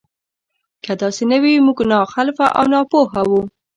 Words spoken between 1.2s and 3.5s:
نه وي موږ ناخلفه او ناپوهه وو.